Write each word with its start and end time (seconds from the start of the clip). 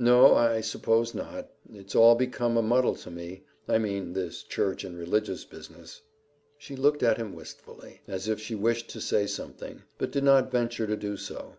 "No, 0.00 0.34
I 0.34 0.60
suppose 0.60 1.14
not. 1.14 1.52
It's 1.72 1.94
all 1.94 2.16
become 2.16 2.56
a 2.56 2.62
muddle 2.62 2.96
to 2.96 3.12
me. 3.12 3.44
I 3.68 3.78
mean 3.78 4.12
this 4.12 4.42
church 4.42 4.82
and 4.82 4.98
religious 4.98 5.44
business." 5.44 6.02
She 6.58 6.74
looked 6.74 7.04
at 7.04 7.16
him 7.16 7.32
wistfully, 7.32 8.00
as 8.08 8.26
if 8.26 8.40
she 8.40 8.56
wished 8.56 8.90
to 8.90 9.00
say 9.00 9.24
something, 9.28 9.84
but 9.96 10.10
did 10.10 10.24
not 10.24 10.50
venture 10.50 10.88
to 10.88 10.96
do 10.96 11.16
so. 11.16 11.58